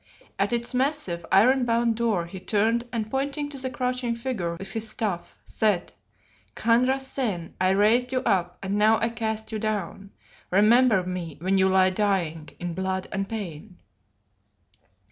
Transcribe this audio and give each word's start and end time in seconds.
At 0.39 0.51
its 0.51 0.73
massive, 0.73 1.23
iron 1.31 1.63
bound 1.63 1.95
door 1.95 2.25
he 2.25 2.39
turned 2.39 2.87
and 2.91 3.11
pointing 3.11 3.49
to 3.51 3.59
the 3.59 3.69
crouching 3.69 4.15
figure 4.15 4.55
with 4.55 4.71
his 4.71 4.89
staff, 4.89 5.37
said 5.45 5.93
"Khan 6.55 6.87
Rassen, 6.87 7.53
I 7.61 7.69
raised 7.69 8.11
you 8.11 8.21
up, 8.21 8.57
and 8.63 8.79
now 8.79 8.97
I 8.99 9.09
cast 9.09 9.51
you 9.51 9.59
down. 9.59 10.09
Remember 10.49 11.03
me 11.03 11.37
when 11.39 11.59
you 11.59 11.69
lie 11.69 11.91
dying 11.91 12.49
in 12.59 12.73
blood 12.73 13.09
and 13.11 13.29
pain." 13.29 13.77